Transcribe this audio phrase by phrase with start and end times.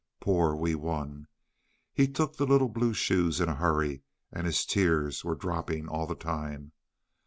[0.19, 1.27] Poor Wee Wun!
[1.93, 6.07] He took the little blue shoes in a hurry, and his tears were dropping all
[6.07, 6.71] the time.